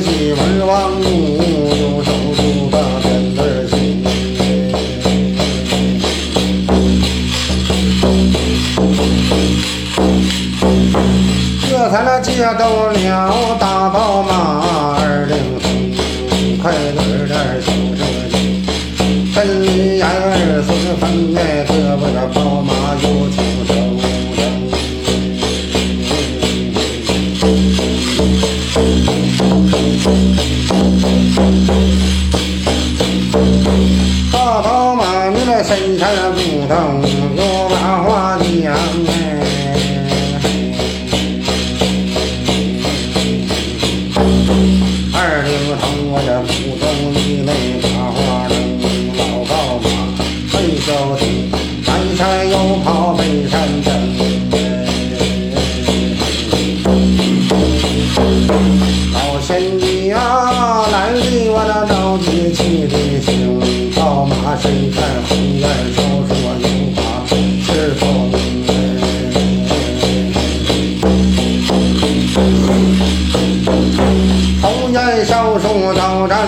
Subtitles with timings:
[0.00, 1.04] 起门望路，
[1.80, 3.38] 用手书大面字
[3.68, 3.72] 写。
[11.68, 12.64] 这才那借斗
[13.02, 14.30] 鸟打宝马，
[14.98, 15.60] 二零零
[16.58, 18.00] 快点儿点儿修这
[18.32, 18.38] 里，
[19.32, 19.36] 分
[20.02, 20.06] 二
[20.62, 20.68] 四
[21.00, 21.02] 分
[21.34, 21.36] 内
[21.66, 23.36] 得不着宝马就停
[23.66, 23.70] 手。
[29.34, 29.61] 义
[46.82, 48.54] 这不动一类把花灯，
[49.16, 49.86] 老高马
[50.52, 51.22] 背小蹄，
[51.86, 53.88] 南山又跑北山蹬。
[59.12, 60.18] 老仙女呀，
[60.90, 61.16] 来的
[61.52, 63.30] 我那着急气的心，
[63.94, 65.62] 宝马身看红颜
[65.94, 66.66] 手说有
[66.96, 67.00] 话
[67.62, 68.02] 是风。
[74.60, 76.46] 红颜小手到战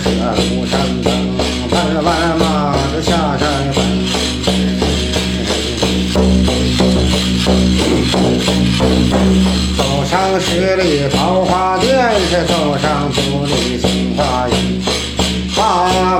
[0.00, 1.06] 是路山灯，
[1.70, 2.42] 弯弯马
[2.92, 3.42] 就下山
[3.74, 3.76] 奔。
[9.76, 11.88] 走上十里桃花店，
[12.30, 13.16] 是走上九
[13.46, 14.54] 里杏花园。
[15.56, 15.60] 八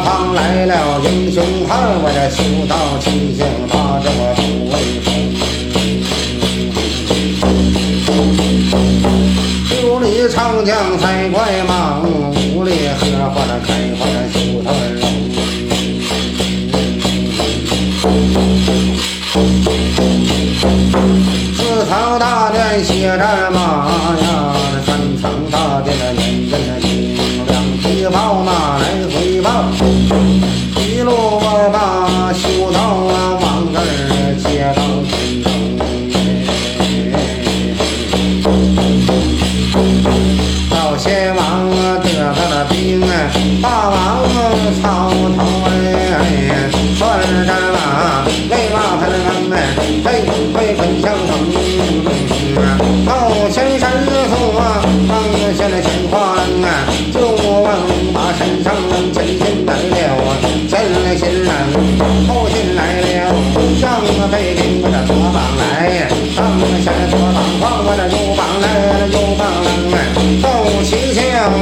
[0.00, 3.06] 方来了英雄汉，我这修道七
[3.36, 4.40] 星把着我不
[4.70, 4.74] 威
[5.04, 5.06] 风。
[9.70, 11.62] 九里长江才怪，
[13.38, 15.02] 花那开花那绣团龙。
[21.54, 23.60] 四朝大殿歇战马
[24.18, 24.47] 呀，
[41.48, 42.74] 啊得了那病
[43.08, 43.12] 哎，
[43.62, 43.96] 大王
[44.82, 44.84] 曹
[45.36, 45.70] 操哎，
[46.96, 46.98] 算
[47.46, 47.76] 战马，
[48.50, 49.02] 为马喷
[49.48, 49.56] 门哎，
[50.04, 50.06] 嘿
[50.54, 51.30] 嘿喷香城。
[53.06, 53.10] 老
[53.50, 53.88] 仙神
[54.30, 54.60] 父啊，
[55.08, 55.10] 放
[55.56, 56.68] 下了钱花啊，
[57.12, 57.16] 就
[57.62, 57.66] 往
[58.12, 58.66] 马身上
[59.12, 59.96] 前进来了，
[60.68, 60.72] 前
[61.04, 61.50] 来先来，
[62.28, 63.32] 后进来了，
[63.80, 63.82] 上
[64.30, 65.62] 北京我这左膀来，
[66.34, 66.36] 上
[66.84, 68.64] 下左膀晃我这右膀来，
[69.12, 69.40] 右膀
[69.92, 69.94] 来，
[70.42, 70.46] 斗
[70.84, 71.14] 七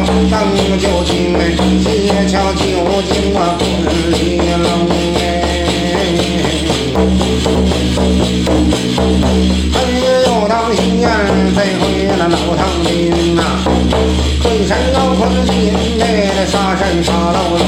[0.05, 0.35] 枪，登
[0.79, 1.41] 九经哎，
[1.83, 1.85] 七
[2.29, 2.63] 窍九
[3.07, 3.63] 经我滚
[4.13, 4.15] 里
[4.65, 4.67] 龙
[5.17, 5.21] 哎。
[9.75, 9.77] 哎
[10.27, 11.05] 呦，当心呀，
[11.55, 11.83] 这回
[12.19, 12.91] 那老唐兵
[13.37, 13.41] 呐，
[14.43, 15.51] 困山老昆金
[16.01, 16.05] 哎，
[16.37, 17.61] 那杀山杀老龙，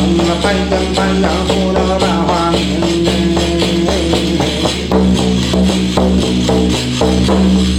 [0.43, 2.56] 半江半阳不得半花名。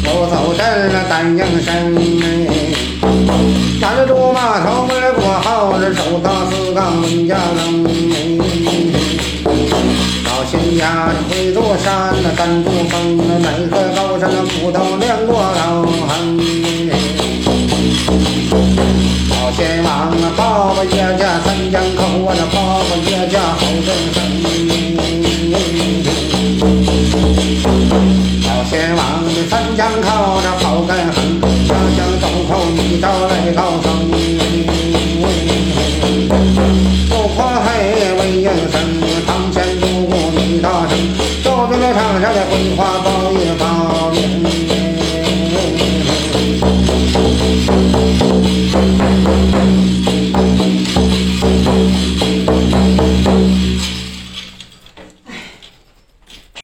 [0.05, 0.59] 我走阵
[0.93, 1.67] 了丹阳山
[2.23, 2.23] 哎，
[3.79, 7.87] 赶住码头儿过号这手到四杠文家楞哎。
[10.25, 16.11] 老仙家这回座山那赶住风，那奈何高山那葡萄连过高寒。
[19.29, 20.39] 老仙王啊，爸
[20.75, 24.17] 爸爷家三江口啊，那爸爸爷家好正神。
[28.45, 28.99] 老仙王
[29.33, 30.91] 的三江口那好干，
[32.89, 34.09] 一道来高升。
[37.07, 37.67] 不夸黑
[38.17, 38.73] 为应声，
[39.27, 40.91] 堂前不顾你大声，
[41.43, 43.18] 周边的场上的桂花包一包。